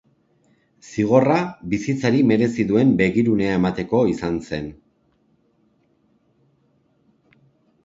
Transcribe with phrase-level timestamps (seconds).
[0.91, 1.35] Zigorra
[1.73, 4.73] bizitzari merezi duen begirunea emateko izan zen.